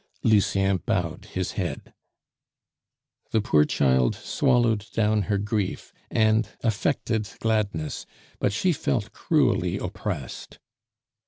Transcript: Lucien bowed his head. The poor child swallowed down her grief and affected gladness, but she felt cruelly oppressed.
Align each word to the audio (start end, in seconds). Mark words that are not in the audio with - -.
Lucien 0.23 0.77
bowed 0.77 1.25
his 1.33 1.51
head. 1.51 1.93
The 3.29 3.39
poor 3.39 3.65
child 3.65 4.15
swallowed 4.15 4.87
down 4.93 5.21
her 5.29 5.37
grief 5.37 5.93
and 6.09 6.49
affected 6.63 7.29
gladness, 7.39 8.07
but 8.39 8.51
she 8.51 8.73
felt 8.73 9.11
cruelly 9.11 9.77
oppressed. 9.77 10.57